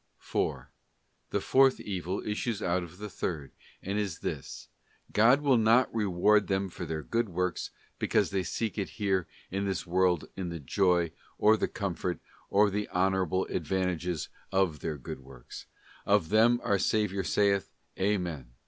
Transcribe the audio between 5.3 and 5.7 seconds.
will